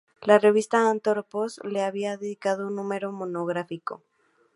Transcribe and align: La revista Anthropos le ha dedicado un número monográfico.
La 0.23 0.39
revista 0.39 0.89
Anthropos 0.89 1.59
le 1.63 1.83
ha 1.83 1.91
dedicado 1.91 2.65
un 2.65 2.75
número 2.77 3.11
monográfico. 3.11 4.01